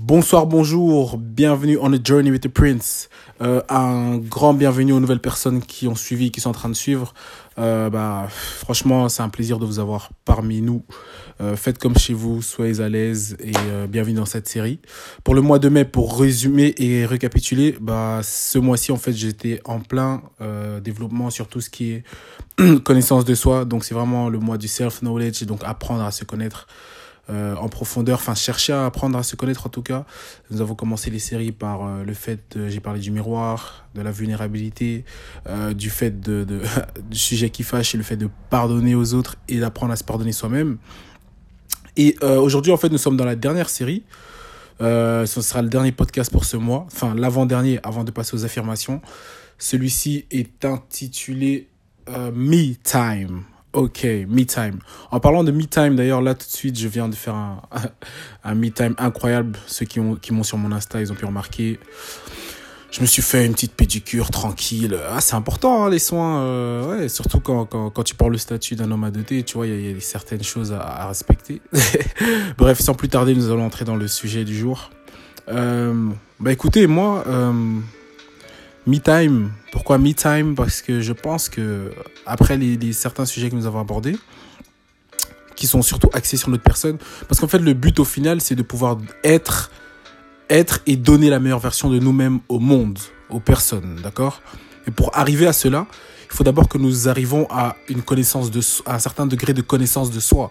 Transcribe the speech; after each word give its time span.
Bonsoir, 0.00 0.46
bonjour, 0.46 1.18
bienvenue 1.18 1.76
on 1.82 1.92
a 1.92 1.96
journey 2.00 2.30
with 2.30 2.42
the 2.42 2.48
prince. 2.48 3.08
Euh, 3.42 3.60
un 3.68 4.18
grand 4.18 4.54
bienvenue 4.54 4.92
aux 4.92 5.00
nouvelles 5.00 5.18
personnes 5.18 5.60
qui 5.60 5.88
ont 5.88 5.96
suivi, 5.96 6.30
qui 6.30 6.40
sont 6.40 6.50
en 6.50 6.52
train 6.52 6.68
de 6.68 6.74
suivre. 6.74 7.14
Euh, 7.58 7.90
bah, 7.90 8.28
franchement, 8.30 9.08
c'est 9.08 9.22
un 9.22 9.28
plaisir 9.28 9.58
de 9.58 9.66
vous 9.66 9.80
avoir 9.80 10.10
parmi 10.24 10.62
nous. 10.62 10.84
Euh, 11.40 11.56
faites 11.56 11.78
comme 11.78 11.98
chez 11.98 12.14
vous, 12.14 12.42
soyez 12.42 12.80
à 12.80 12.88
l'aise 12.88 13.36
et 13.40 13.50
euh, 13.56 13.88
bienvenue 13.88 14.14
dans 14.14 14.24
cette 14.24 14.48
série. 14.48 14.78
Pour 15.24 15.34
le 15.34 15.40
mois 15.40 15.58
de 15.58 15.68
mai, 15.68 15.84
pour 15.84 16.20
résumer 16.20 16.74
et 16.78 17.04
récapituler, 17.04 17.76
bah, 17.80 18.20
ce 18.22 18.60
mois-ci, 18.60 18.92
en 18.92 18.98
fait, 18.98 19.12
j'étais 19.12 19.60
en 19.64 19.80
plein 19.80 20.22
euh, 20.40 20.78
développement 20.78 21.30
sur 21.30 21.48
tout 21.48 21.60
ce 21.60 21.70
qui 21.70 21.90
est 21.90 22.04
connaissance 22.84 23.24
de 23.24 23.34
soi. 23.34 23.64
Donc, 23.64 23.84
c'est 23.84 23.94
vraiment 23.94 24.28
le 24.28 24.38
mois 24.38 24.58
du 24.58 24.68
self-knowledge, 24.68 25.42
donc 25.42 25.62
apprendre 25.64 26.04
à 26.04 26.12
se 26.12 26.24
connaître 26.24 26.68
euh, 27.30 27.54
en 27.56 27.68
profondeur, 27.68 28.18
enfin 28.20 28.34
chercher 28.34 28.72
à 28.72 28.86
apprendre 28.86 29.18
à 29.18 29.22
se 29.22 29.36
connaître 29.36 29.66
en 29.66 29.68
tout 29.68 29.82
cas. 29.82 30.06
Nous 30.50 30.62
avons 30.62 30.74
commencé 30.74 31.10
les 31.10 31.18
séries 31.18 31.52
par 31.52 31.86
euh, 31.86 32.02
le 32.02 32.14
fait, 32.14 32.58
j'ai 32.68 32.80
parlé 32.80 33.00
du 33.00 33.10
miroir, 33.10 33.86
de 33.94 34.00
la 34.00 34.10
vulnérabilité, 34.10 35.04
euh, 35.46 35.74
du 35.74 35.90
fait 35.90 36.22
de, 36.22 36.46
du 37.10 37.18
sujet 37.18 37.50
qui 37.50 37.64
fâche 37.64 37.94
et 37.94 37.98
le 37.98 38.02
fait 38.02 38.16
de 38.16 38.30
pardonner 38.48 38.94
aux 38.94 39.12
autres 39.12 39.36
et 39.46 39.58
d'apprendre 39.58 39.92
à 39.92 39.96
se 39.96 40.04
pardonner 40.04 40.32
soi-même. 40.32 40.78
Et 41.98 42.16
aujourd'hui 42.22 42.72
en 42.72 42.76
fait 42.76 42.88
nous 42.88 42.98
sommes 42.98 43.16
dans 43.16 43.24
la 43.24 43.36
dernière 43.36 43.68
série. 43.68 44.04
Ce 44.80 45.26
sera 45.26 45.60
le 45.62 45.68
dernier 45.68 45.92
podcast 45.92 46.30
pour 46.30 46.44
ce 46.44 46.56
mois, 46.56 46.86
enfin 46.86 47.14
l'avant-dernier 47.14 47.80
avant 47.82 48.04
de 48.04 48.12
passer 48.12 48.36
aux 48.36 48.44
affirmations. 48.44 49.02
Celui-ci 49.58 50.24
est 50.30 50.64
intitulé 50.64 51.68
Me 52.08 52.74
Time. 52.74 53.42
Ok, 53.72 54.04
me 54.04 54.44
time. 54.44 54.78
En 55.10 55.20
parlant 55.20 55.44
de 55.44 55.52
me 55.52 55.64
time, 55.64 55.94
d'ailleurs, 55.94 56.22
là 56.22 56.34
tout 56.34 56.46
de 56.46 56.52
suite, 56.52 56.78
je 56.78 56.88
viens 56.88 57.08
de 57.08 57.14
faire 57.14 57.34
un, 57.34 58.54
me 58.54 58.70
time 58.70 58.94
incroyable. 58.98 59.58
Ceux 59.66 59.84
qui 59.84 60.00
m'ont 60.00 60.42
sur 60.42 60.58
mon 60.58 60.72
Insta, 60.72 61.00
ils 61.00 61.12
ont 61.12 61.14
pu 61.14 61.26
remarquer. 61.26 61.78
Je 62.90 63.02
me 63.02 63.06
suis 63.06 63.20
fait 63.20 63.44
une 63.44 63.52
petite 63.52 63.74
pédicure 63.74 64.30
tranquille. 64.30 64.98
Ah, 65.10 65.20
c'est 65.20 65.34
important, 65.34 65.84
hein, 65.84 65.90
les 65.90 65.98
soins. 65.98 66.40
Euh, 66.40 67.00
ouais, 67.00 67.08
surtout 67.10 67.40
quand, 67.40 67.66
quand, 67.66 67.90
quand 67.90 68.02
tu 68.02 68.14
parles 68.14 68.32
le 68.32 68.38
statut 68.38 68.76
d'un 68.76 68.90
homme 68.90 69.04
adopté, 69.04 69.42
tu 69.42 69.54
vois, 69.54 69.66
il 69.66 69.90
y, 69.90 69.94
a 69.94 70.00
certaines 70.00 70.42
choses 70.42 70.72
à, 70.72 70.80
à 70.80 71.08
respecter. 71.08 71.60
Bref, 72.58 72.80
sans 72.80 72.94
plus 72.94 73.08
tarder, 73.08 73.34
nous 73.34 73.50
allons 73.50 73.66
entrer 73.66 73.84
dans 73.84 73.96
le 73.96 74.08
sujet 74.08 74.44
du 74.44 74.56
jour. 74.56 74.90
Euh, 75.50 76.10
bah 76.40 76.52
écoutez, 76.52 76.86
moi, 76.86 77.24
euh, 77.26 77.52
Me 78.88 79.00
Time. 79.00 79.52
Pourquoi 79.70 79.98
Me 79.98 80.14
Time 80.14 80.54
Parce 80.54 80.80
que 80.80 81.02
je 81.02 81.12
pense 81.12 81.50
que 81.50 81.92
après 82.24 82.56
les, 82.56 82.94
certains 82.94 83.26
sujets 83.26 83.50
que 83.50 83.54
nous 83.54 83.66
avons 83.66 83.80
abordés, 83.80 84.16
qui 85.56 85.66
sont 85.66 85.82
surtout 85.82 86.08
axés 86.14 86.38
sur 86.38 86.48
notre 86.48 86.62
personne, 86.62 86.96
parce 87.28 87.38
qu'en 87.38 87.48
fait 87.48 87.58
le 87.58 87.74
but 87.74 88.00
au 88.00 88.06
final 88.06 88.40
c'est 88.40 88.54
de 88.54 88.62
pouvoir 88.62 88.96
être, 89.24 89.70
être 90.48 90.80
et 90.86 90.96
donner 90.96 91.28
la 91.28 91.38
meilleure 91.38 91.58
version 91.58 91.90
de 91.90 91.98
nous-mêmes 91.98 92.40
au 92.48 92.60
monde, 92.60 92.98
aux 93.28 93.40
personnes, 93.40 94.00
d'accord? 94.02 94.40
Et 94.86 94.90
pour 94.90 95.14
arriver 95.14 95.46
à 95.46 95.52
cela, 95.52 95.86
il 96.30 96.34
faut 96.34 96.44
d'abord 96.44 96.66
que 96.66 96.78
nous 96.78 97.10
arrivons 97.10 97.46
à 97.50 97.76
une 97.90 98.00
connaissance 98.00 98.50
de, 98.50 98.60
à 98.86 98.94
un 98.94 98.98
certain 98.98 99.26
degré 99.26 99.52
de 99.52 99.60
connaissance 99.60 100.10
de 100.10 100.20
soi. 100.20 100.50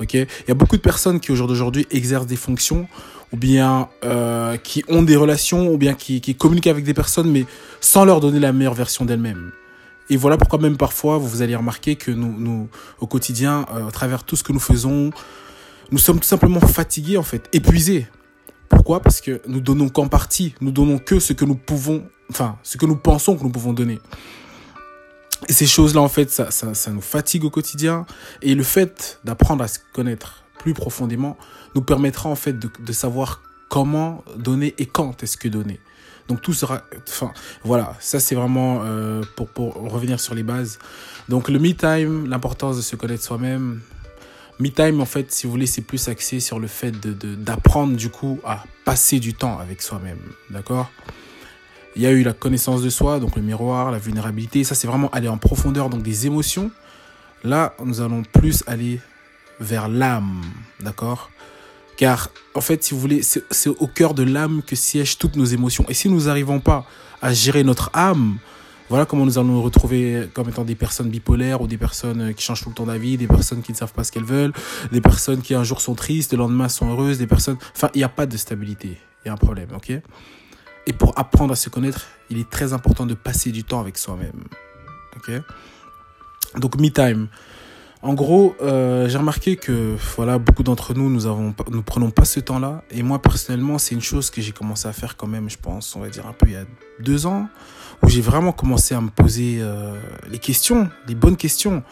Ok, 0.00 0.14
il 0.14 0.26
y 0.48 0.50
a 0.50 0.54
beaucoup 0.54 0.76
de 0.76 0.82
personnes 0.82 1.20
qui 1.20 1.32
au 1.32 1.36
jour 1.36 1.46
d'aujourd'hui 1.46 1.86
exercent 1.90 2.26
des 2.26 2.36
fonctions 2.36 2.86
ou 3.32 3.36
bien 3.36 3.88
euh, 4.04 4.56
qui 4.58 4.84
ont 4.88 5.02
des 5.02 5.16
relations 5.16 5.72
ou 5.72 5.78
bien 5.78 5.94
qui, 5.94 6.20
communiquent 6.34 6.66
avec 6.66 6.84
des 6.84 6.94
personnes 6.94 7.30
mais 7.30 7.44
sans 7.80 8.04
leur 8.04 8.20
donner 8.20 8.38
la 8.38 8.52
meilleure 8.52 8.74
version 8.74 9.04
d'elles-mêmes. 9.04 9.52
Et 10.08 10.16
voilà 10.16 10.36
pourquoi 10.36 10.58
même 10.58 10.76
parfois 10.76 11.18
vous, 11.18 11.42
allez 11.42 11.56
remarquer 11.56 11.96
que 11.96 12.10
nous, 12.10 12.32
nous 12.38 12.68
au 13.00 13.06
quotidien, 13.06 13.66
euh, 13.74 13.88
à 13.88 13.90
travers 13.90 14.22
tout 14.24 14.36
ce 14.36 14.44
que 14.44 14.52
nous 14.52 14.60
faisons, 14.60 15.10
nous 15.90 15.98
sommes 15.98 16.20
tout 16.20 16.26
simplement 16.28 16.60
fatigués 16.60 17.16
en 17.16 17.22
fait, 17.22 17.48
épuisés. 17.52 18.06
Pourquoi? 18.68 19.00
Parce 19.00 19.20
que 19.20 19.40
nous 19.46 19.60
donnons 19.60 19.88
qu'en 19.88 20.08
partie, 20.08 20.54
nous 20.60 20.72
donnons 20.72 20.98
que 20.98 21.20
ce 21.20 21.32
que 21.32 21.44
nous 21.44 21.54
pouvons, 21.54 22.04
enfin 22.30 22.56
ce 22.62 22.76
que 22.76 22.86
nous 22.86 22.96
pensons 22.96 23.36
que 23.36 23.42
nous 23.42 23.50
pouvons 23.50 23.72
donner. 23.72 23.98
Ces 25.48 25.66
choses-là, 25.66 26.00
en 26.00 26.08
fait, 26.08 26.30
ça, 26.30 26.50
ça, 26.50 26.90
nous 26.90 27.00
fatigue 27.00 27.44
au 27.44 27.50
quotidien. 27.50 28.06
Et 28.42 28.54
le 28.54 28.62
fait 28.62 29.20
d'apprendre 29.24 29.62
à 29.62 29.68
se 29.68 29.78
connaître 29.92 30.44
plus 30.58 30.74
profondément 30.74 31.36
nous 31.74 31.82
permettra, 31.82 32.28
en 32.28 32.36
fait, 32.36 32.58
de, 32.58 32.92
savoir 32.92 33.42
comment 33.68 34.24
donner 34.36 34.74
et 34.78 34.86
quand 34.86 35.22
est-ce 35.22 35.36
que 35.36 35.48
donner. 35.48 35.80
Donc 36.28 36.42
tout 36.42 36.54
sera, 36.54 36.82
enfin 37.06 37.32
voilà, 37.62 37.94
ça 38.00 38.18
c'est 38.18 38.34
vraiment 38.34 38.80
euh, 38.82 39.22
pour 39.36 39.48
pour 39.48 39.74
revenir 39.74 40.18
sur 40.18 40.34
les 40.34 40.42
bases. 40.42 40.80
Donc 41.28 41.48
le 41.48 41.60
me 41.60 41.72
time, 41.72 42.28
l'importance 42.28 42.76
de 42.76 42.82
se 42.82 42.96
connaître 42.96 43.22
soi-même. 43.22 43.80
Me 44.58 44.68
time 44.70 45.00
en 45.00 45.06
fait, 45.06 45.30
si 45.30 45.46
vous 45.46 45.52
voulez, 45.52 45.66
c'est 45.66 45.82
plus 45.82 46.08
axé 46.08 46.40
sur 46.40 46.58
le 46.58 46.66
fait 46.66 46.90
d'apprendre 47.00 47.96
du 47.96 48.08
coup 48.10 48.40
à 48.44 48.64
passer 48.84 49.20
du 49.20 49.34
temps 49.34 49.58
avec 49.60 49.82
soi-même, 49.82 50.18
d'accord? 50.50 50.90
Il 51.96 52.02
y 52.02 52.06
a 52.06 52.12
eu 52.12 52.22
la 52.22 52.34
connaissance 52.34 52.82
de 52.82 52.90
soi, 52.90 53.18
donc 53.18 53.36
le 53.36 53.42
miroir, 53.42 53.90
la 53.90 53.98
vulnérabilité. 53.98 54.64
Ça, 54.64 54.74
c'est 54.74 54.86
vraiment 54.86 55.08
aller 55.10 55.28
en 55.28 55.38
profondeur, 55.38 55.88
donc 55.88 56.02
des 56.02 56.26
émotions. 56.26 56.70
Là, 57.42 57.74
nous 57.82 58.02
allons 58.02 58.22
plus 58.22 58.62
aller 58.66 59.00
vers 59.60 59.88
l'âme, 59.88 60.42
d'accord? 60.80 61.30
Car, 61.96 62.30
en 62.54 62.60
fait, 62.60 62.84
si 62.84 62.92
vous 62.92 63.00
voulez, 63.00 63.22
c'est 63.22 63.68
au 63.68 63.86
cœur 63.86 64.12
de 64.12 64.22
l'âme 64.22 64.60
que 64.62 64.76
siègent 64.76 65.16
toutes 65.16 65.36
nos 65.36 65.46
émotions. 65.46 65.86
Et 65.88 65.94
si 65.94 66.10
nous 66.10 66.24
n'arrivons 66.24 66.60
pas 66.60 66.84
à 67.22 67.32
gérer 67.32 67.64
notre 67.64 67.90
âme, 67.94 68.36
voilà 68.90 69.06
comment 69.06 69.24
nous 69.24 69.38
allons 69.38 69.54
nous 69.54 69.62
retrouver 69.62 70.28
comme 70.34 70.50
étant 70.50 70.64
des 70.64 70.74
personnes 70.74 71.08
bipolaires 71.08 71.62
ou 71.62 71.66
des 71.66 71.78
personnes 71.78 72.34
qui 72.34 72.44
changent 72.44 72.62
tout 72.62 72.68
le 72.68 72.74
temps 72.74 72.86
d'avis, 72.86 73.16
des 73.16 73.26
personnes 73.26 73.62
qui 73.62 73.72
ne 73.72 73.76
savent 73.76 73.94
pas 73.94 74.04
ce 74.04 74.12
qu'elles 74.12 74.24
veulent, 74.24 74.52
des 74.92 75.00
personnes 75.00 75.40
qui 75.40 75.54
un 75.54 75.64
jour 75.64 75.80
sont 75.80 75.94
tristes, 75.94 76.32
le 76.32 76.38
lendemain 76.38 76.68
sont 76.68 76.90
heureuses, 76.90 77.16
des 77.16 77.26
personnes... 77.26 77.56
Enfin, 77.74 77.88
il 77.94 77.98
n'y 77.98 78.04
a 78.04 78.10
pas 78.10 78.26
de 78.26 78.36
stabilité. 78.36 78.98
Il 79.24 79.28
y 79.28 79.30
a 79.30 79.32
un 79.32 79.38
problème, 79.38 79.70
ok? 79.74 79.92
Et 80.86 80.92
pour 80.92 81.18
apprendre 81.18 81.52
à 81.52 81.56
se 81.56 81.68
connaître, 81.68 82.06
il 82.30 82.38
est 82.38 82.48
très 82.48 82.72
important 82.72 83.06
de 83.06 83.14
passer 83.14 83.50
du 83.50 83.64
temps 83.64 83.80
avec 83.80 83.98
soi-même. 83.98 84.44
Ok? 85.16 85.30
Donc, 86.58 86.78
me 86.80 86.88
time. 86.88 87.28
En 88.02 88.14
gros, 88.14 88.54
euh, 88.60 89.08
j'ai 89.08 89.18
remarqué 89.18 89.56
que 89.56 89.96
voilà, 90.16 90.38
beaucoup 90.38 90.62
d'entre 90.62 90.94
nous, 90.94 91.10
nous 91.10 91.26
avons, 91.26 91.54
nous 91.70 91.82
prenons 91.82 92.10
pas 92.10 92.24
ce 92.24 92.38
temps-là. 92.38 92.84
Et 92.90 93.02
moi, 93.02 93.20
personnellement, 93.20 93.78
c'est 93.78 93.94
une 93.94 94.02
chose 94.02 94.30
que 94.30 94.40
j'ai 94.40 94.52
commencé 94.52 94.86
à 94.86 94.92
faire 94.92 95.16
quand 95.16 95.26
même, 95.26 95.50
je 95.50 95.56
pense, 95.58 95.96
on 95.96 96.00
va 96.00 96.08
dire 96.08 96.26
un 96.26 96.32
peu 96.32 96.46
il 96.46 96.52
y 96.52 96.56
a 96.56 96.64
deux 97.00 97.26
ans, 97.26 97.48
où 98.02 98.08
j'ai 98.08 98.20
vraiment 98.20 98.52
commencé 98.52 98.94
à 98.94 99.00
me 99.00 99.08
poser 99.08 99.58
euh, 99.60 99.98
les 100.30 100.38
questions, 100.38 100.88
les 101.08 101.16
bonnes 101.16 101.36
questions, 101.36 101.82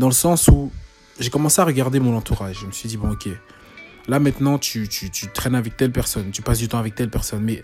dans 0.00 0.08
le 0.08 0.14
sens 0.14 0.48
où 0.48 0.72
j'ai 1.20 1.30
commencé 1.30 1.60
à 1.60 1.64
regarder 1.64 2.00
mon 2.00 2.16
entourage. 2.16 2.60
Je 2.62 2.66
me 2.66 2.72
suis 2.72 2.88
dit 2.88 2.96
bon, 2.96 3.12
ok, 3.12 3.28
là 4.08 4.18
maintenant, 4.18 4.58
tu, 4.58 4.88
tu, 4.88 5.10
tu 5.10 5.28
traînes 5.28 5.54
avec 5.54 5.76
telle 5.76 5.92
personne, 5.92 6.30
tu 6.32 6.42
passes 6.42 6.58
du 6.58 6.66
temps 6.66 6.78
avec 6.78 6.94
telle 6.94 7.10
personne, 7.10 7.42
mais 7.42 7.62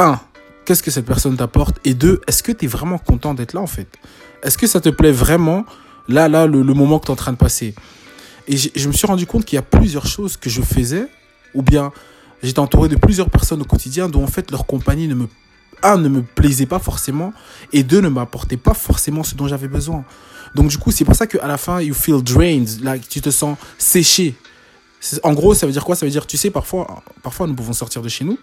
un, 0.00 0.20
qu'est-ce 0.64 0.82
que 0.82 0.90
cette 0.90 1.06
personne 1.06 1.36
t'apporte? 1.36 1.78
Et 1.84 1.94
deux, 1.94 2.20
est-ce 2.26 2.42
que 2.42 2.52
tu 2.52 2.64
es 2.64 2.68
vraiment 2.68 2.98
content 2.98 3.34
d'être 3.34 3.52
là 3.52 3.60
en 3.60 3.66
fait? 3.66 3.88
Est-ce 4.42 4.56
que 4.58 4.66
ça 4.66 4.80
te 4.80 4.88
plaît 4.88 5.12
vraiment 5.12 5.64
là, 6.08 6.28
là, 6.28 6.46
le, 6.46 6.62
moment 6.62 6.98
que 6.98 7.06
tu 7.06 7.10
es 7.10 7.12
en 7.12 7.16
train 7.16 7.32
de 7.32 7.36
passer? 7.36 7.74
Et 8.48 8.56
je 8.56 8.88
me 8.88 8.92
suis 8.92 9.06
rendu 9.06 9.26
compte 9.26 9.44
qu'il 9.44 9.56
y 9.56 9.58
a 9.58 9.62
plusieurs 9.62 10.06
choses 10.06 10.36
que 10.36 10.50
je 10.50 10.62
faisais, 10.62 11.06
ou 11.54 11.62
bien 11.62 11.92
j'étais 12.42 12.58
entouré 12.58 12.88
de 12.88 12.96
plusieurs 12.96 13.30
personnes 13.30 13.60
au 13.60 13.64
quotidien 13.64 14.08
dont 14.08 14.24
en 14.24 14.26
fait 14.26 14.50
leur 14.50 14.66
compagnie 14.66 15.06
ne 15.06 15.14
me 15.14 15.28
un 15.82 15.96
ne 15.96 16.08
me 16.08 16.22
plaisait 16.22 16.66
pas 16.66 16.78
forcément 16.78 17.32
et 17.72 17.82
deux 17.82 18.00
ne 18.00 18.08
m'apportait 18.08 18.56
pas 18.56 18.74
forcément 18.74 19.22
ce 19.22 19.34
dont 19.34 19.48
j'avais 19.48 19.68
besoin. 19.68 20.04
Donc 20.54 20.68
du 20.68 20.78
coup, 20.78 20.90
c'est 20.90 21.04
pour 21.04 21.14
ça 21.14 21.26
qu'à 21.26 21.46
la 21.46 21.56
fin, 21.56 21.80
you 21.80 21.94
feel 21.94 22.22
drained, 22.22 22.82
like, 22.82 23.08
tu 23.08 23.20
te 23.20 23.30
sens 23.30 23.56
séché. 23.78 24.34
En 25.22 25.32
gros, 25.32 25.54
ça 25.54 25.66
veut 25.66 25.72
dire 25.72 25.84
quoi? 25.84 25.96
Ça 25.96 26.04
veut 26.04 26.12
dire, 26.12 26.26
tu 26.26 26.36
sais, 26.36 26.50
parfois, 26.50 27.02
parfois 27.22 27.46
nous 27.46 27.54
pouvons 27.54 27.72
sortir 27.72 28.02
de 28.02 28.08
chez 28.08 28.24
nous, 28.24 28.38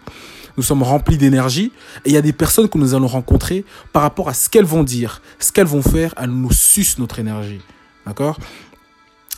nous 0.56 0.62
sommes 0.62 0.82
remplis 0.82 1.16
d'énergie, 1.16 1.72
et 2.04 2.10
il 2.10 2.12
y 2.12 2.16
a 2.16 2.22
des 2.22 2.32
personnes 2.32 2.68
que 2.68 2.78
nous 2.78 2.94
allons 2.94 3.06
rencontrer 3.06 3.64
par 3.92 4.02
rapport 4.02 4.28
à 4.28 4.34
ce 4.34 4.48
qu'elles 4.48 4.64
vont 4.64 4.82
dire, 4.82 5.22
ce 5.38 5.52
qu'elles 5.52 5.66
vont 5.66 5.82
faire, 5.82 6.14
elles 6.16 6.30
nous 6.30 6.50
sucent 6.50 6.98
notre 6.98 7.20
énergie. 7.20 7.60
D'accord? 8.06 8.38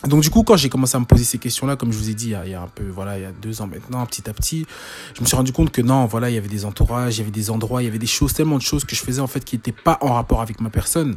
Donc 0.06 0.22
du 0.22 0.30
coup, 0.30 0.44
quand 0.44 0.56
j'ai 0.56 0.70
commencé 0.70 0.96
à 0.96 1.00
me 1.00 1.04
poser 1.04 1.24
ces 1.24 1.36
questions-là, 1.36 1.76
comme 1.76 1.92
je 1.92 1.98
vous 1.98 2.08
ai 2.08 2.14
dit, 2.14 2.34
il 2.44 2.50
y, 2.50 2.54
a, 2.54 2.62
un 2.62 2.68
peu, 2.68 2.88
voilà, 2.88 3.18
il 3.18 3.22
y 3.22 3.26
a 3.26 3.32
deux 3.32 3.60
ans 3.60 3.66
maintenant, 3.66 4.06
petit 4.06 4.30
à 4.30 4.32
petit, 4.32 4.66
je 5.14 5.20
me 5.20 5.26
suis 5.26 5.36
rendu 5.36 5.52
compte 5.52 5.70
que 5.70 5.82
non, 5.82 6.06
voilà, 6.06 6.30
il 6.30 6.34
y 6.34 6.38
avait 6.38 6.48
des 6.48 6.64
entourages, 6.64 7.16
il 7.16 7.18
y 7.18 7.22
avait 7.22 7.30
des 7.30 7.50
endroits, 7.50 7.82
il 7.82 7.84
y 7.84 7.88
avait 7.88 7.98
des 7.98 8.06
choses, 8.06 8.32
tellement 8.32 8.56
de 8.56 8.62
choses 8.62 8.86
que 8.86 8.96
je 8.96 9.02
faisais 9.02 9.20
en 9.20 9.26
fait 9.26 9.44
qui 9.44 9.56
n'étaient 9.56 9.72
pas 9.72 9.98
en 10.00 10.14
rapport 10.14 10.40
avec 10.40 10.60
ma 10.62 10.70
personne. 10.70 11.16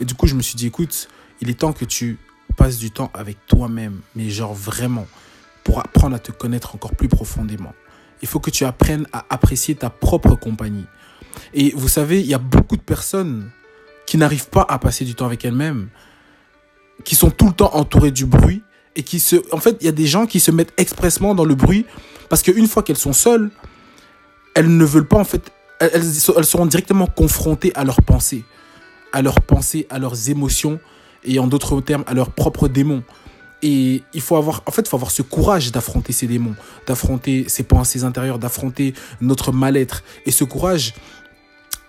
Et 0.00 0.04
du 0.04 0.14
coup, 0.14 0.26
je 0.26 0.34
me 0.34 0.42
suis 0.42 0.56
dit, 0.56 0.66
écoute, 0.66 1.08
il 1.40 1.48
est 1.48 1.60
temps 1.60 1.72
que 1.72 1.86
tu 1.86 2.18
passes 2.58 2.76
du 2.76 2.90
temps 2.90 3.10
avec 3.14 3.38
toi-même, 3.46 4.00
mais 4.14 4.28
genre 4.28 4.52
vraiment 4.52 5.06
pour 5.64 5.80
apprendre 5.80 6.16
à 6.16 6.18
te 6.18 6.32
connaître 6.32 6.74
encore 6.74 6.94
plus 6.94 7.08
profondément. 7.08 7.72
Il 8.22 8.28
faut 8.28 8.40
que 8.40 8.50
tu 8.50 8.64
apprennes 8.64 9.06
à 9.12 9.24
apprécier 9.30 9.74
ta 9.74 9.90
propre 9.90 10.34
compagnie. 10.34 10.86
Et 11.54 11.72
vous 11.74 11.88
savez, 11.88 12.20
il 12.20 12.26
y 12.26 12.34
a 12.34 12.38
beaucoup 12.38 12.76
de 12.76 12.82
personnes 12.82 13.50
qui 14.06 14.18
n'arrivent 14.18 14.48
pas 14.48 14.66
à 14.68 14.78
passer 14.78 15.04
du 15.04 15.14
temps 15.14 15.26
avec 15.26 15.44
elles-mêmes, 15.44 15.88
qui 17.04 17.14
sont 17.14 17.30
tout 17.30 17.46
le 17.46 17.52
temps 17.52 17.74
entourées 17.74 18.10
du 18.10 18.26
bruit 18.26 18.62
et 18.96 19.02
qui 19.02 19.20
se, 19.20 19.36
en 19.54 19.58
fait, 19.58 19.76
il 19.80 19.86
y 19.86 19.88
a 19.88 19.92
des 19.92 20.06
gens 20.06 20.26
qui 20.26 20.40
se 20.40 20.50
mettent 20.50 20.74
expressement 20.76 21.34
dans 21.34 21.44
le 21.44 21.54
bruit 21.54 21.86
parce 22.28 22.42
qu'une 22.42 22.66
fois 22.66 22.82
qu'elles 22.82 22.96
sont 22.96 23.12
seules, 23.12 23.50
elles 24.54 24.76
ne 24.76 24.84
veulent 24.84 25.06
pas 25.06 25.18
en 25.18 25.24
fait, 25.24 25.50
elles, 25.78 25.90
elles 25.94 26.44
seront 26.44 26.66
directement 26.66 27.06
confrontées 27.06 27.72
à 27.74 27.84
leurs 27.84 28.02
pensées, 28.02 28.44
à 29.12 29.22
leurs 29.22 29.40
pensées, 29.40 29.86
à 29.90 29.98
leurs 29.98 30.28
émotions 30.28 30.80
et 31.24 31.38
en 31.38 31.46
d'autres 31.46 31.80
termes 31.80 32.04
à 32.06 32.14
leurs 32.14 32.30
propres 32.30 32.68
démons. 32.68 33.02
Et 33.62 34.02
il 34.14 34.20
faut 34.20 34.36
avoir, 34.36 34.62
en 34.66 34.70
fait, 34.70 34.88
faut 34.88 34.96
avoir 34.96 35.10
ce 35.10 35.22
courage 35.22 35.70
d'affronter 35.70 36.12
ces 36.12 36.26
démons, 36.26 36.54
d'affronter 36.86 37.44
ses 37.48 37.62
pensées 37.62 38.04
intérieures, 38.04 38.38
d'affronter 38.38 38.94
notre 39.20 39.52
mal-être. 39.52 40.02
Et 40.26 40.30
ce 40.30 40.44
courage, 40.44 40.94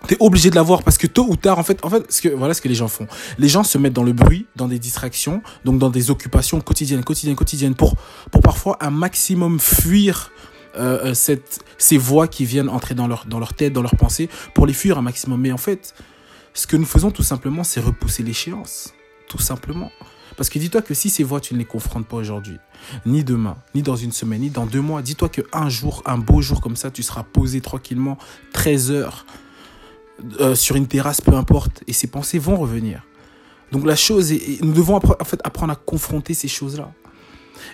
T'es 0.08 0.16
obligé 0.18 0.50
de 0.50 0.56
l'avoir 0.56 0.82
parce 0.82 0.98
que 0.98 1.06
tôt 1.06 1.26
ou 1.28 1.36
tard, 1.36 1.58
en 1.58 1.62
fait, 1.62 1.84
en 1.84 1.90
fait, 1.90 2.10
ce 2.10 2.20
que, 2.22 2.28
voilà 2.28 2.54
ce 2.54 2.60
que 2.60 2.68
les 2.68 2.74
gens 2.74 2.88
font. 2.88 3.06
Les 3.38 3.48
gens 3.48 3.62
se 3.62 3.78
mettent 3.78 3.92
dans 3.92 4.02
le 4.02 4.12
bruit, 4.12 4.46
dans 4.56 4.66
des 4.66 4.78
distractions, 4.78 5.42
donc 5.64 5.78
dans 5.78 5.90
des 5.90 6.10
occupations 6.10 6.60
quotidiennes, 6.60 7.04
quotidiennes, 7.04 7.36
quotidiennes, 7.36 7.74
pour, 7.74 7.94
pour 8.30 8.40
parfois 8.40 8.78
un 8.80 8.90
maximum 8.90 9.60
fuir 9.60 10.32
euh, 10.76 11.10
euh, 11.10 11.14
cette, 11.14 11.60
ces 11.78 11.98
voix 11.98 12.26
qui 12.26 12.44
viennent 12.44 12.68
entrer 12.68 12.94
dans 12.94 13.06
leur, 13.06 13.26
dans 13.26 13.38
leur 13.38 13.54
tête, 13.54 13.72
dans 13.72 13.82
leurs 13.82 13.96
pensées, 13.96 14.28
pour 14.54 14.66
les 14.66 14.72
fuir 14.72 14.98
un 14.98 15.02
maximum. 15.02 15.40
Mais 15.40 15.52
en 15.52 15.58
fait, 15.58 15.94
ce 16.54 16.66
que 16.66 16.76
nous 16.76 16.86
faisons 16.86 17.10
tout 17.10 17.22
simplement, 17.22 17.62
c'est 17.62 17.80
repousser 17.80 18.22
l'échéance. 18.22 18.94
Tout 19.28 19.38
simplement. 19.38 19.90
Parce 20.36 20.48
que 20.48 20.58
dis-toi 20.58 20.82
que 20.82 20.94
si 20.94 21.10
ces 21.10 21.24
voix, 21.24 21.40
tu 21.40 21.54
ne 21.54 21.58
les 21.58 21.64
confrontes 21.64 22.06
pas 22.06 22.16
aujourd'hui, 22.16 22.58
ni 23.06 23.24
demain, 23.24 23.56
ni 23.74 23.82
dans 23.82 23.96
une 23.96 24.12
semaine, 24.12 24.40
ni 24.40 24.50
dans 24.50 24.66
deux 24.66 24.80
mois, 24.80 25.02
dis-toi 25.02 25.28
qu'un 25.28 25.68
jour, 25.68 26.02
un 26.06 26.18
beau 26.18 26.40
jour 26.40 26.60
comme 26.60 26.76
ça, 26.76 26.90
tu 26.90 27.02
seras 27.02 27.22
posé 27.22 27.60
tranquillement 27.60 28.18
13 28.52 28.90
heures 28.90 29.26
euh, 30.40 30.54
sur 30.54 30.76
une 30.76 30.86
terrasse, 30.86 31.20
peu 31.20 31.34
importe, 31.34 31.82
et 31.86 31.92
ces 31.92 32.06
pensées 32.06 32.38
vont 32.38 32.56
revenir. 32.56 33.02
Donc 33.72 33.86
la 33.86 33.96
chose 33.96 34.32
est, 34.32 34.62
nous 34.62 34.72
devons 34.72 34.96
en 34.96 35.24
fait 35.24 35.40
apprendre 35.44 35.72
à 35.72 35.76
confronter 35.76 36.34
ces 36.34 36.48
choses-là. 36.48 36.92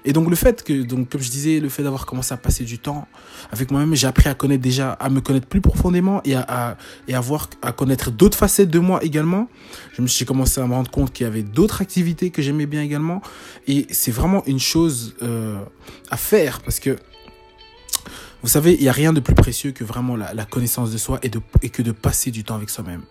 Et 0.05 0.12
donc 0.12 0.29
le 0.31 0.37
fait 0.37 0.62
que, 0.62 0.82
donc 0.82 1.11
comme 1.11 1.20
je 1.20 1.31
disais, 1.31 1.61
le 1.61 1.69
fait 1.69 1.82
d'avoir 1.82 2.06
commencé 2.06 2.32
à 2.32 2.37
passer 2.37 2.64
du 2.64 2.79
temps 2.79 3.06
avec 3.50 3.70
moi-même, 3.70 3.94
j'ai 3.94 4.06
appris 4.06 4.29
à 4.29 4.35
connaître 4.35 4.62
déjà, 4.62 4.93
à 4.93 5.08
me 5.11 5.20
connaître 5.20 5.46
plus 5.46 5.61
profondément 5.61 6.20
et 6.25 6.35
à, 6.35 6.76
et 7.06 7.14
à 7.14 7.23
à 7.62 7.73
connaître 7.73 8.11
d'autres 8.11 8.38
facettes 8.38 8.70
de 8.70 8.79
moi 8.79 9.02
également. 9.05 9.49
Je 9.93 10.02
me 10.02 10.06
suis 10.06 10.25
commencé 10.25 10.61
à 10.61 10.67
me 10.67 10.75
rendre 10.75 10.90
compte 10.90 11.12
qu'il 11.12 11.25
y 11.25 11.26
avait 11.26 11.43
d'autres 11.43 11.82
activités 11.82 12.31
que 12.31 12.43
j'aimais 12.43 12.67
bien 12.67 12.82
également. 12.82 13.20
Et 13.67 13.87
c'est 13.90 14.11
vraiment 14.11 14.43
une 14.46 14.58
chose 14.58 15.14
euh, 15.23 15.58
à 16.11 16.17
faire 16.17 16.61
parce 16.62 16.81
que 16.81 16.96
vous 18.43 18.49
savez, 18.49 18.75
il 18.75 18.82
n'y 18.82 18.88
a 18.88 18.93
rien 18.93 19.12
de 19.12 19.20
plus 19.20 19.35
précieux 19.35 19.73
que 19.73 19.82
vraiment 19.82 20.17
la, 20.17 20.44
connaissance 20.44 20.93
de 20.93 20.99
soi 20.99 21.19
et, 21.23 21.29
de, 21.29 21.40
et 21.62 21.70
que 21.70 21.82
de 21.82 21.90
passer 21.90 22.31
du 22.31 22.44
temps 22.44 22.55
avec 22.55 22.70
soi-même. 22.70 23.02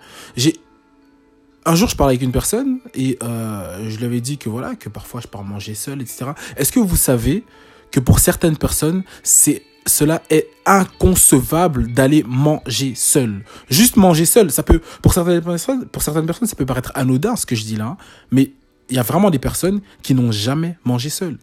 Un 1.68 1.76
jour, 1.76 1.90
je 1.90 1.98
parlais 1.98 2.12
avec 2.12 2.22
une 2.22 2.32
personne 2.32 2.80
et 2.96 3.20
euh, 3.22 3.90
je 3.90 3.98
lui 3.98 4.06
avais 4.06 4.22
dit 4.22 4.38
que 4.38 4.48
voilà, 4.48 4.76
que 4.76 4.88
parfois 4.88 5.20
je 5.20 5.28
pars 5.28 5.44
manger 5.44 5.76
seul, 5.76 6.02
etc. 6.02 6.28
Est-ce 6.56 6.72
que 6.72 6.80
vous 6.80 6.96
savez 6.96 7.44
que 7.92 8.00
pour 8.00 8.20
certaines 8.20 8.56
personnes, 8.56 9.04
cela 9.24 10.24
est 10.30 10.48
inconcevable 10.66 11.92
d'aller 11.92 12.24
manger 12.26 12.94
seul? 12.96 13.44
Juste 13.70 13.98
manger 13.98 14.26
seul, 14.26 14.50
ça 14.50 14.64
peut 14.64 14.80
pour 15.02 15.14
certaines 15.14 15.42
personnes, 15.42 15.86
pour 15.88 16.02
certaines 16.02 16.26
personnes, 16.26 16.48
ça 16.48 16.56
peut 16.56 16.66
paraître 16.66 16.94
anodin 16.96 17.36
ce 17.36 17.46
que 17.46 17.56
je 17.56 17.66
dis 17.66 17.76
là, 17.76 17.98
mais 18.32 18.54
il 18.90 18.96
y 18.96 19.00
a 19.00 19.04
vraiment 19.04 19.30
des 19.30 19.40
personnes 19.40 19.82
qui 20.02 20.16
n'ont 20.16 20.32
jamais 20.32 20.78
mangé 20.86 21.10
seul. 21.10 21.38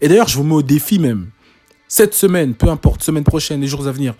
Et 0.00 0.08
d'ailleurs, 0.08 0.26
je 0.26 0.36
vous 0.36 0.44
mets 0.44 0.54
au 0.54 0.62
défi 0.62 0.98
même. 0.98 1.30
Cette 1.86 2.14
semaine, 2.14 2.54
peu 2.54 2.68
importe, 2.68 3.04
semaine 3.04 3.24
prochaine, 3.24 3.60
les 3.60 3.68
jours 3.68 3.86
à 3.86 3.92
venir, 3.92 4.14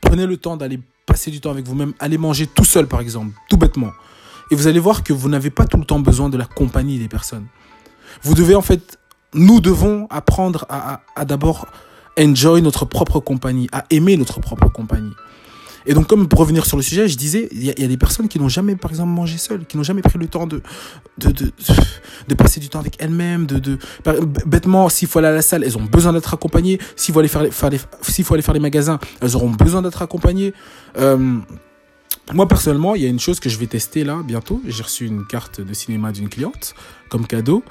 prenez 0.00 0.24
le 0.24 0.36
temps 0.36 0.56
d'aller 0.56 0.78
passer 1.04 1.32
du 1.32 1.40
temps 1.40 1.50
avec 1.50 1.66
vous-même, 1.66 1.94
allez 1.98 2.16
manger 2.16 2.46
tout 2.46 2.64
seul 2.64 2.86
par 2.86 3.00
exemple, 3.00 3.34
tout 3.48 3.56
bêtement. 3.56 3.90
Et 4.50 4.54
vous 4.54 4.66
allez 4.66 4.80
voir 4.80 5.02
que 5.02 5.12
vous 5.12 5.28
n'avez 5.28 5.50
pas 5.50 5.64
tout 5.64 5.76
le 5.76 5.84
temps 5.84 6.00
besoin 6.00 6.28
de 6.28 6.36
la 6.36 6.44
compagnie 6.44 6.98
des 6.98 7.08
personnes. 7.08 7.46
Vous 8.22 8.34
devez 8.34 8.54
en 8.54 8.62
fait, 8.62 8.98
nous 9.34 9.60
devons 9.60 10.06
apprendre 10.10 10.66
à, 10.68 11.24
d'abord 11.24 11.66
enjoy 12.18 12.60
notre 12.60 12.84
propre 12.84 13.20
compagnie, 13.20 13.68
à 13.72 13.84
aimer 13.90 14.16
notre 14.16 14.40
propre 14.40 14.68
compagnie. 14.68 15.12
Et 15.86 15.94
donc, 15.94 16.08
comme 16.08 16.28
pour 16.28 16.40
revenir 16.40 16.66
sur 16.66 16.76
le 16.76 16.82
sujet, 16.82 17.08
je 17.08 17.16
disais, 17.16 17.48
il 17.52 17.64
y, 17.64 17.70
a 17.70 17.88
des 17.88 17.96
personnes 17.96 18.28
qui 18.28 18.38
n'ont 18.38 18.50
jamais, 18.50 18.76
par 18.76 18.90
exemple, 18.90 19.08
mangé 19.08 19.38
seules, 19.38 19.64
qui 19.64 19.78
n'ont 19.78 19.82
jamais 19.82 20.02
pris 20.02 20.18
le 20.18 20.26
temps 20.26 20.46
de, 20.46 20.60
de, 21.16 22.34
passer 22.34 22.60
du 22.60 22.68
temps 22.68 22.80
avec 22.80 22.96
elles-mêmes, 22.98 23.46
de, 23.46 23.78
bêtement, 24.44 24.90
s'il 24.90 25.08
faut 25.08 25.20
aller 25.20 25.28
à 25.28 25.32
la 25.32 25.40
salle, 25.40 25.64
elles 25.64 25.78
ont 25.78 25.84
besoin 25.84 26.12
d'être 26.12 26.34
accompagnées. 26.34 26.78
S'il 26.96 27.14
faut 27.14 27.20
aller 27.20 27.28
faire, 27.28 27.50
faire 27.50 27.70
s'il 28.02 28.24
faut 28.26 28.34
aller 28.34 28.42
faire 28.42 28.52
les 28.52 28.60
magasins, 28.60 28.98
elles 29.22 29.34
auront 29.36 29.50
besoin 29.50 29.80
d'être 29.80 30.02
accompagnées. 30.02 30.52
Euh, 30.98 31.38
moi, 32.34 32.48
personnellement, 32.48 32.94
il 32.94 33.02
y 33.02 33.06
a 33.06 33.08
une 33.08 33.20
chose 33.20 33.40
que 33.40 33.48
je 33.48 33.58
vais 33.58 33.66
tester 33.66 34.04
là 34.04 34.20
bientôt. 34.24 34.60
J'ai 34.66 34.82
reçu 34.82 35.06
une 35.06 35.26
carte 35.26 35.60
de 35.60 35.74
cinéma 35.74 36.12
d'une 36.12 36.28
cliente 36.28 36.74
comme 37.08 37.26
cadeau. 37.26 37.62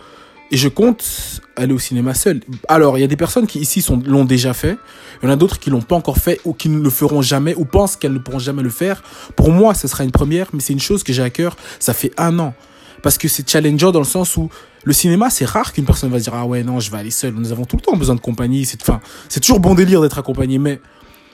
Et 0.51 0.57
je 0.57 0.67
compte 0.67 1.41
aller 1.55 1.73
au 1.73 1.79
cinéma 1.79 2.15
seul. 2.15 2.41
Alors, 2.67 2.97
il 2.97 3.01
y 3.01 3.03
a 3.03 3.07
des 3.07 3.15
personnes 3.15 3.45
qui 3.45 3.59
ici 3.59 3.85
l'ont 4.05 4.25
déjà 4.25 4.53
fait. 4.53 4.77
Il 5.21 5.27
y 5.27 5.29
en 5.29 5.31
a 5.31 5.35
d'autres 5.35 5.59
qui 5.59 5.69
l'ont 5.69 5.81
pas 5.81 5.95
encore 5.95 6.17
fait 6.17 6.41
ou 6.43 6.53
qui 6.53 6.69
ne 6.69 6.81
le 6.81 6.89
feront 6.89 7.21
jamais 7.21 7.53
ou 7.55 7.65
pensent 7.65 7.95
qu'elles 7.95 8.13
ne 8.13 8.19
pourront 8.19 8.39
jamais 8.39 8.63
le 8.63 8.71
faire. 8.71 9.03
Pour 9.35 9.51
moi, 9.51 9.75
ce 9.75 9.87
sera 9.87 10.03
une 10.03 10.11
première, 10.11 10.47
mais 10.53 10.59
c'est 10.59 10.73
une 10.73 10.79
chose 10.79 11.03
que 11.03 11.13
j'ai 11.13 11.21
à 11.21 11.29
cœur. 11.29 11.55
Ça 11.79 11.93
fait 11.93 12.11
un 12.17 12.39
an. 12.39 12.55
Parce 13.03 13.17
que 13.19 13.27
c'est 13.27 13.47
challenger 13.47 13.91
dans 13.91 13.99
le 13.99 14.05
sens 14.05 14.35
où 14.37 14.49
le 14.83 14.93
cinéma, 14.93 15.29
c'est 15.29 15.45
rare 15.45 15.71
qu'une 15.71 15.85
personne 15.85 16.09
va 16.09 16.17
se 16.17 16.23
dire, 16.23 16.33
ah 16.33 16.45
ouais, 16.45 16.63
non, 16.63 16.79
je 16.79 16.89
vais 16.89 16.97
aller 16.97 17.11
seul. 17.11 17.33
Nous 17.33 17.51
avons 17.51 17.65
tout 17.65 17.75
le 17.75 17.81
temps 17.83 17.95
besoin 17.95 18.15
de 18.15 18.19
compagnie. 18.19 18.65
C'est, 18.65 18.81
enfin, 18.81 19.01
c'est 19.29 19.41
toujours 19.41 19.59
bon 19.59 19.75
délire 19.75 20.01
d'être 20.01 20.17
accompagné, 20.17 20.57
mais 20.57 20.81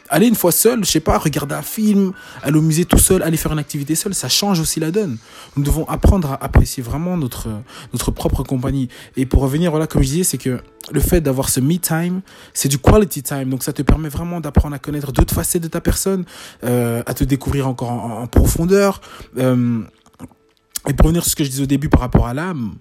aller 0.09 0.27
une 0.27 0.35
fois 0.35 0.51
seul, 0.51 0.83
je 0.83 0.91
sais 0.91 0.99
pas, 0.99 1.17
regarder 1.17 1.55
un 1.55 1.61
film, 1.61 2.13
aller 2.43 2.57
au 2.57 2.61
musée 2.61 2.85
tout 2.85 2.97
seul, 2.97 3.23
aller 3.23 3.37
faire 3.37 3.51
une 3.51 3.59
activité 3.59 3.95
seul, 3.95 4.13
ça 4.13 4.29
change 4.29 4.59
aussi 4.59 4.79
la 4.79 4.91
donne. 4.91 5.17
Nous 5.55 5.63
devons 5.63 5.85
apprendre 5.87 6.31
à 6.31 6.43
apprécier 6.43 6.83
vraiment 6.83 7.17
notre 7.17 7.47
notre 7.93 8.11
propre 8.11 8.43
compagnie. 8.43 8.89
Et 9.17 9.25
pour 9.25 9.41
revenir, 9.41 9.71
voilà, 9.71 9.87
comme 9.87 10.03
je 10.03 10.09
disais, 10.09 10.23
c'est 10.23 10.37
que 10.37 10.59
le 10.91 10.99
fait 10.99 11.21
d'avoir 11.21 11.49
ce 11.49 11.59
me 11.59 11.77
time, 11.77 12.21
c'est 12.53 12.69
du 12.69 12.77
quality 12.77 13.23
time. 13.23 13.49
Donc 13.49 13.63
ça 13.63 13.73
te 13.73 13.81
permet 13.81 14.09
vraiment 14.09 14.39
d'apprendre 14.39 14.75
à 14.75 14.79
connaître 14.79 15.11
d'autres 15.11 15.33
facettes 15.33 15.63
de 15.63 15.67
ta 15.67 15.81
personne, 15.81 16.25
euh, 16.63 17.01
à 17.05 17.13
te 17.13 17.23
découvrir 17.23 17.67
encore 17.67 17.91
en, 17.91 18.27
profondeur. 18.27 19.01
Euh, 19.37 19.81
et 20.87 20.93
pour 20.93 21.05
revenir 21.05 21.23
sur 21.23 21.31
ce 21.31 21.35
que 21.35 21.43
je 21.43 21.49
disais 21.49 21.63
au 21.63 21.67
début 21.67 21.89
par 21.89 22.01
rapport 22.01 22.27
à 22.27 22.33
l'âme, 22.33 22.75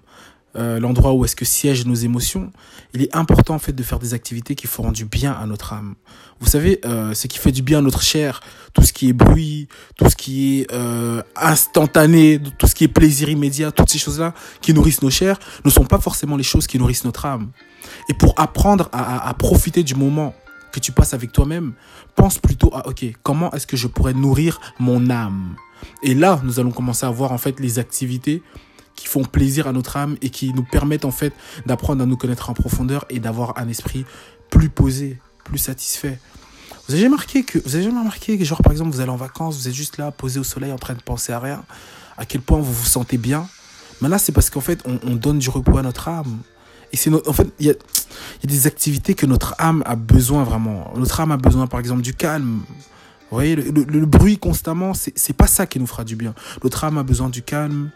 euh, 0.55 0.79
l'endroit 0.79 1.13
où 1.13 1.25
est-ce 1.25 1.35
que 1.35 1.45
siègent 1.45 1.85
nos 1.85 1.95
émotions, 1.95 2.51
il 2.93 3.01
est 3.01 3.15
important 3.15 3.55
en 3.55 3.59
fait 3.59 3.73
de 3.73 3.83
faire 3.83 3.99
des 3.99 4.13
activités 4.13 4.55
qui 4.55 4.67
feront 4.67 4.91
du 4.91 5.05
bien 5.05 5.33
à 5.33 5.45
notre 5.45 5.73
âme. 5.73 5.95
Vous 6.39 6.47
savez, 6.47 6.79
euh, 6.85 7.13
ce 7.13 7.27
qui 7.27 7.37
fait 7.37 7.51
du 7.51 7.61
bien 7.61 7.79
à 7.79 7.81
notre 7.81 8.01
chair, 8.01 8.41
tout 8.73 8.83
ce 8.83 8.93
qui 8.93 9.09
est 9.09 9.13
bruit, 9.13 9.67
tout 9.97 10.09
ce 10.09 10.15
qui 10.15 10.61
est 10.61 10.71
euh, 10.71 11.21
instantané, 11.35 12.41
tout 12.57 12.67
ce 12.67 12.75
qui 12.75 12.83
est 12.83 12.89
plaisir 12.89 13.29
immédiat, 13.29 13.71
toutes 13.71 13.89
ces 13.89 13.99
choses-là 13.99 14.33
qui 14.61 14.73
nourrissent 14.73 15.01
nos 15.01 15.09
chairs, 15.09 15.39
ne 15.63 15.69
sont 15.69 15.85
pas 15.85 15.99
forcément 15.99 16.37
les 16.37 16.43
choses 16.43 16.67
qui 16.67 16.77
nourrissent 16.77 17.05
notre 17.05 17.25
âme. 17.25 17.51
Et 18.09 18.13
pour 18.13 18.33
apprendre 18.37 18.89
à, 18.91 19.17
à, 19.17 19.29
à 19.29 19.33
profiter 19.33 19.83
du 19.83 19.95
moment 19.95 20.33
que 20.71 20.79
tu 20.81 20.91
passes 20.91 21.13
avec 21.13 21.31
toi-même, 21.31 21.73
pense 22.15 22.37
plutôt 22.37 22.69
à, 22.73 22.87
ok, 22.87 23.05
comment 23.23 23.51
est-ce 23.51 23.67
que 23.67 23.77
je 23.77 23.87
pourrais 23.87 24.13
nourrir 24.13 24.59
mon 24.79 25.09
âme? 25.09 25.55
Et 26.03 26.13
là, 26.13 26.41
nous 26.43 26.59
allons 26.59 26.71
commencer 26.71 27.05
à 27.05 27.09
voir 27.09 27.31
en 27.31 27.37
fait 27.37 27.59
les 27.59 27.79
activités 27.79 28.41
qui 28.95 29.07
font 29.07 29.23
plaisir 29.23 29.67
à 29.67 29.73
notre 29.73 29.97
âme 29.97 30.17
et 30.21 30.29
qui 30.29 30.53
nous 30.53 30.63
permettent 30.63 31.05
en 31.05 31.11
fait 31.11 31.33
d'apprendre 31.65 32.03
à 32.03 32.05
nous 32.05 32.17
connaître 32.17 32.49
en 32.49 32.53
profondeur 32.53 33.05
et 33.09 33.19
d'avoir 33.19 33.57
un 33.57 33.67
esprit 33.67 34.05
plus 34.49 34.69
posé, 34.69 35.19
plus 35.43 35.57
satisfait. 35.57 36.19
Vous 36.87 36.93
avez 36.93 37.01
jamais 37.01 37.15
remarqué 37.15 37.43
que 37.43 37.59
vous 37.59 37.75
avez 37.75 37.83
jamais 37.83 37.99
remarqué 37.99 38.43
genre 38.45 38.61
par 38.61 38.71
exemple 38.71 38.91
vous 38.91 39.01
allez 39.01 39.09
en 39.09 39.15
vacances, 39.15 39.57
vous 39.57 39.67
êtes 39.67 39.73
juste 39.73 39.97
là 39.97 40.11
posé 40.11 40.39
au 40.39 40.43
soleil 40.43 40.71
en 40.71 40.77
train 40.77 40.93
de 40.93 41.01
penser 41.01 41.33
à 41.33 41.39
rien, 41.39 41.63
à 42.17 42.25
quel 42.25 42.41
point 42.41 42.59
vous 42.59 42.73
vous 42.73 42.85
sentez 42.85 43.17
bien? 43.17 43.47
Mais 44.01 44.09
là 44.09 44.17
c'est 44.17 44.31
parce 44.31 44.49
qu'en 44.49 44.61
fait 44.61 44.81
on, 44.85 44.99
on, 45.03 45.15
donne 45.15 45.39
du 45.39 45.49
repos 45.49 45.77
à 45.77 45.81
notre 45.81 46.07
âme. 46.07 46.39
Et 46.93 46.97
c'est 46.97 47.11
en 47.27 47.33
fait 47.33 47.47
il 47.59 47.67
y 47.67 47.69
a, 47.71 47.73
des 48.43 48.67
activités 48.67 49.15
que 49.15 49.25
notre 49.25 49.55
âme 49.57 49.81
a 49.85 49.95
besoin 49.95 50.43
vraiment. 50.43 50.93
Notre 50.95 51.19
âme 51.19 51.31
a 51.31 51.37
besoin 51.37 51.67
par 51.67 51.79
exemple 51.79 52.01
du 52.01 52.13
calme. 52.13 52.61
Vous 53.31 53.37
voyez 53.37 53.55
le, 53.55 53.63
le, 53.63 53.83
le 53.83 54.05
bruit 54.05 54.37
constamment, 54.37 54.93
c'est 54.93 55.33
pas 55.33 55.47
ça 55.47 55.65
qui 55.65 55.79
nous 55.79 55.87
fera 55.87 56.03
du 56.03 56.15
bien. 56.15 56.35
Notre 56.63 56.83
âme 56.83 56.99
a 56.99 57.03
besoin 57.03 57.29
du 57.29 57.41
calme, 57.41 57.89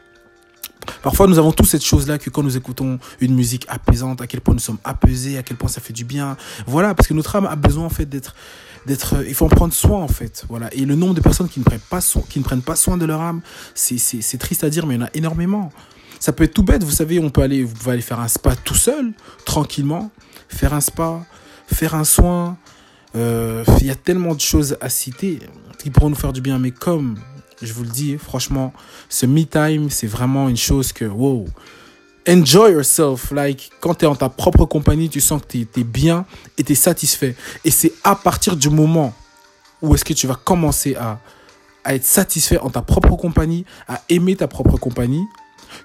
Parfois, 1.01 1.27
nous 1.27 1.37
avons 1.37 1.51
tous 1.51 1.65
cette 1.65 1.83
chose-là 1.83 2.17
que 2.17 2.29
quand 2.29 2.43
nous 2.43 2.57
écoutons 2.57 2.99
une 3.21 3.33
musique 3.33 3.65
apaisante, 3.69 4.21
à 4.21 4.27
quel 4.27 4.41
point 4.41 4.53
nous 4.53 4.59
sommes 4.59 4.79
apaisés, 4.83 5.37
à 5.37 5.43
quel 5.43 5.57
point 5.57 5.69
ça 5.69 5.81
fait 5.81 5.93
du 5.93 6.03
bien. 6.03 6.35
Voilà, 6.67 6.93
parce 6.93 7.07
que 7.07 7.13
notre 7.13 7.35
âme 7.35 7.45
a 7.45 7.55
besoin 7.55 7.85
en 7.85 7.89
fait 7.89 8.05
d'être, 8.05 8.35
d'être. 8.85 9.23
Il 9.27 9.33
faut 9.33 9.45
en 9.45 9.49
prendre 9.49 9.73
soin 9.73 10.01
en 10.01 10.07
fait. 10.07 10.45
Voilà. 10.49 10.73
Et 10.73 10.85
le 10.85 10.95
nombre 10.95 11.13
de 11.13 11.21
personnes 11.21 11.47
qui 11.47 11.59
ne 11.59 11.65
prennent 11.65 11.79
pas 11.79 12.01
soin, 12.01 12.23
qui 12.27 12.39
ne 12.39 12.43
prennent 12.43 12.61
pas 12.61 12.75
soin 12.75 12.97
de 12.97 13.05
leur 13.05 13.21
âme, 13.21 13.41
c'est 13.75 14.37
triste 14.37 14.63
à 14.63 14.69
dire, 14.69 14.85
mais 14.85 14.95
il 14.95 14.99
y 14.99 15.03
en 15.03 15.05
a 15.05 15.09
énormément. 15.13 15.71
Ça 16.19 16.33
peut 16.33 16.43
être 16.43 16.53
tout 16.53 16.63
bête, 16.63 16.83
vous 16.83 16.91
savez, 16.91 17.17
on 17.19 17.29
peut 17.29 17.41
aller, 17.41 17.63
vous 17.63 17.73
pouvez 17.73 17.93
aller 17.93 18.01
faire 18.01 18.19
un 18.19 18.27
spa 18.27 18.53
tout 18.57 18.75
seul, 18.75 19.13
tranquillement, 19.45 20.11
faire 20.49 20.73
un 20.73 20.81
spa, 20.81 21.25
faire 21.67 21.95
un 21.95 22.03
soin. 22.03 22.57
Euh, 23.15 23.63
il 23.79 23.87
y 23.87 23.89
a 23.89 23.95
tellement 23.95 24.35
de 24.35 24.41
choses 24.41 24.77
à 24.81 24.89
citer 24.89 25.39
qui 25.81 25.89
pourront 25.89 26.09
nous 26.09 26.15
faire 26.15 26.33
du 26.33 26.41
bien, 26.41 26.59
mais 26.59 26.71
comme 26.71 27.17
je 27.61 27.73
vous 27.73 27.83
le 27.83 27.89
dis, 27.89 28.17
franchement, 28.17 28.73
ce 29.09 29.25
me 29.25 29.43
time, 29.43 29.89
c'est 29.89 30.07
vraiment 30.07 30.49
une 30.49 30.57
chose 30.57 30.93
que, 30.93 31.05
wow, 31.05 31.45
enjoy 32.27 32.71
yourself. 32.71 33.31
Like, 33.31 33.71
quand 33.79 33.95
tu 33.95 34.05
es 34.05 34.07
en 34.07 34.15
ta 34.15 34.29
propre 34.29 34.65
compagnie, 34.65 35.09
tu 35.09 35.21
sens 35.21 35.41
que 35.41 35.47
tu 35.47 35.67
es, 35.79 35.83
bien 35.83 36.25
et 36.57 36.63
tu 36.63 36.73
es 36.73 36.75
satisfait. 36.75 37.35
Et 37.65 37.71
c'est 37.71 37.93
à 38.03 38.15
partir 38.15 38.55
du 38.55 38.69
moment 38.69 39.13
où 39.81 39.93
est-ce 39.95 40.05
que 40.05 40.13
tu 40.13 40.27
vas 40.27 40.35
commencer 40.35 40.95
à, 40.95 41.19
à 41.83 41.95
être 41.95 42.05
satisfait 42.05 42.59
en 42.59 42.69
ta 42.69 42.81
propre 42.81 43.15
compagnie, 43.15 43.65
à 43.87 44.01
aimer 44.09 44.35
ta 44.35 44.47
propre 44.47 44.77
compagnie, 44.77 45.23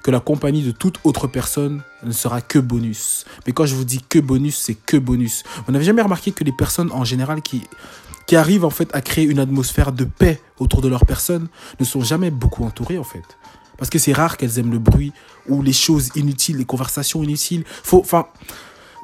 que 0.02 0.10
la 0.10 0.20
compagnie 0.20 0.62
de 0.62 0.72
toute 0.72 0.98
autre 1.04 1.26
personne 1.26 1.82
ne 2.02 2.12
sera 2.12 2.40
que 2.40 2.58
bonus. 2.58 3.24
Mais 3.46 3.52
quand 3.52 3.66
je 3.66 3.74
vous 3.74 3.84
dis 3.84 4.00
que 4.08 4.18
bonus, 4.18 4.56
c'est 4.56 4.74
que 4.74 4.96
bonus. 4.96 5.42
Vous 5.66 5.72
n'avez 5.72 5.84
jamais 5.84 6.02
remarqué 6.02 6.32
que 6.32 6.44
les 6.44 6.52
personnes 6.52 6.90
en 6.92 7.04
général 7.04 7.42
qui 7.42 7.62
qui 8.26 8.36
arrivent 8.36 8.64
en 8.64 8.70
fait 8.70 8.88
à 8.94 9.00
créer 9.00 9.24
une 9.24 9.38
atmosphère 9.38 9.92
de 9.92 10.04
paix 10.04 10.40
autour 10.58 10.80
de 10.80 10.88
leur 10.88 11.04
personne 11.04 11.48
ne 11.80 11.84
sont 11.84 12.02
jamais 12.02 12.30
beaucoup 12.30 12.64
entourés 12.64 12.98
en 12.98 13.04
fait. 13.04 13.22
Parce 13.76 13.90
que 13.90 13.98
c'est 13.98 14.12
rare 14.12 14.36
qu'elles 14.36 14.58
aiment 14.58 14.72
le 14.72 14.78
bruit 14.78 15.12
ou 15.48 15.62
les 15.62 15.72
choses 15.72 16.10
inutiles, 16.14 16.58
les 16.58 16.64
conversations 16.64 17.22
inutiles. 17.22 17.64
Faut, 17.66 18.04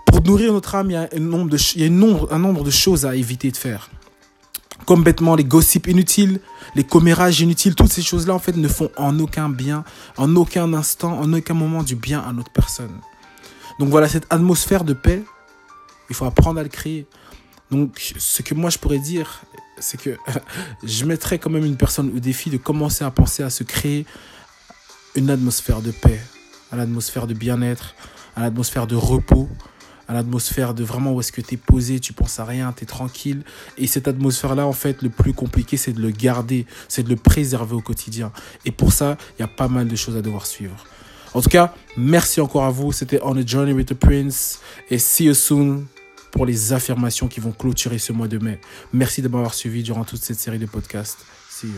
pour 0.07 0.23
nourrir 0.23 0.53
notre 0.53 0.75
âme, 0.75 0.91
il 0.91 0.95
y 0.95 0.97
a, 0.97 1.09
un 1.13 1.19
nombre, 1.21 1.51
de, 1.51 1.59
il 1.75 1.83
y 1.83 1.85
a 1.85 1.89
un, 1.89 1.91
nombre, 1.91 2.33
un 2.33 2.39
nombre 2.39 2.65
de 2.65 2.71
choses 2.71 3.05
à 3.05 3.17
éviter 3.17 3.51
de 3.51 3.57
faire. 3.57 3.91
Comme 4.87 5.03
bêtement, 5.03 5.35
les 5.35 5.45
gossips 5.45 5.87
inutiles, 5.87 6.41
les 6.75 6.85
commérages 6.85 7.41
inutiles, 7.41 7.75
toutes 7.75 7.93
ces 7.93 8.03
choses-là, 8.03 8.35
en 8.35 8.39
fait, 8.39 8.57
ne 8.57 8.69
font 8.69 8.91
en 8.97 9.19
aucun 9.19 9.49
bien, 9.49 9.85
en 10.17 10.35
aucun 10.37 10.73
instant, 10.73 11.19
en 11.19 11.33
aucun 11.33 11.55
moment 11.55 11.83
du 11.83 11.97
bien 11.97 12.21
à 12.21 12.33
notre 12.33 12.51
personne. 12.51 12.97
Donc 13.79 13.89
voilà, 13.89 14.09
cette 14.09 14.27
atmosphère 14.31 14.85
de 14.85 14.95
paix, 14.95 15.23
il 16.09 16.17
faut 16.17 16.25
apprendre 16.25 16.61
à 16.61 16.63
le 16.63 16.69
créer. 16.69 17.07
Donc, 17.71 18.15
ce 18.19 18.43
que 18.43 18.55
moi 18.55 18.71
je 18.71 18.79
pourrais 18.79 18.99
dire, 18.99 19.43
c'est 19.79 20.01
que 20.01 20.17
je 20.85 21.05
mettrais 21.05 21.39
quand 21.39 21.51
même 21.51 21.65
une 21.65 21.77
personne 21.77 22.11
au 22.15 22.21
défi 22.21 22.51
de 22.51 22.57
commencer 22.57 23.05
à 23.05 23.11
penser 23.11 23.43
à 23.43 23.51
se 23.51 23.65
créer 23.65 24.07
une 25.15 25.31
atmosphère 25.31 25.83
de 25.83 25.91
paix, 25.91 26.21
à 26.71 26.77
l'atmosphère 26.77 27.27
de 27.27 27.35
bien-être, 27.35 27.95
à 28.37 28.43
l'atmosphère 28.43 28.87
de 28.87 28.97
repos, 28.97 29.49
à 30.09 30.13
l'atmosphère 30.15 30.75
de 30.75 30.83
vraiment 30.83 31.13
où 31.13 31.21
est-ce 31.21 31.31
que 31.31 31.41
tu 31.41 31.55
es 31.55 31.57
posé, 31.57 32.01
tu 32.01 32.13
penses 32.13 32.41
à 32.41 32.45
rien, 32.45 32.73
tu 32.77 32.83
es 32.83 32.87
tranquille. 32.87 33.43
Et 33.79 33.87
cette 33.87 34.09
atmosphère-là, 34.09 34.67
en 34.67 34.73
fait, 34.73 35.03
le 35.03 35.09
plus 35.09 35.33
compliqué, 35.33 35.77
c'est 35.77 35.93
de 35.93 36.01
le 36.01 36.11
garder, 36.11 36.67
c'est 36.89 37.05
de 37.05 37.09
le 37.09 37.17
préserver 37.17 37.75
au 37.75 37.81
quotidien. 37.81 38.33
Et 38.65 38.73
pour 38.73 38.93
ça, 38.93 39.17
il 39.39 39.43
y 39.43 39.45
a 39.45 39.49
pas 39.49 39.69
mal 39.69 39.87
de 39.87 39.95
choses 39.95 40.17
à 40.17 40.23
devoir 40.23 40.47
suivre. 40.47 40.85
En 41.33 41.41
tout 41.41 41.49
cas, 41.49 41.75
merci 41.97 42.41
encore 42.41 42.65
à 42.65 42.71
vous. 42.71 42.91
C'était 42.91 43.21
On 43.23 43.37
a 43.37 43.47
Journey 43.47 43.73
with 43.73 43.89
the 43.89 43.95
Prince. 43.95 44.59
Et 44.91 44.99
see 44.99 45.27
you 45.27 45.35
soon 45.35 45.87
pour 46.31 46.47
les 46.47 46.73
affirmations 46.73 47.29
qui 47.29 47.41
vont 47.41 47.53
clôturer 47.53 47.99
ce 47.99 48.13
mois 48.13 48.29
de 48.29 48.39
mai. 48.39 48.61
Merci 48.93 49.23
de 49.23 49.29
m'avoir 49.29 49.55
suivi 49.55 49.83
durant 49.83 50.05
toute 50.05 50.23
cette 50.23 50.39
série 50.39 50.59
de 50.59 50.67
podcasts. 50.67 51.25
See. 51.49 51.69